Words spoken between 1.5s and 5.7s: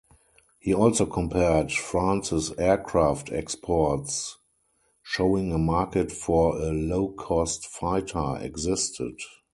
France's aircraft exports, showing a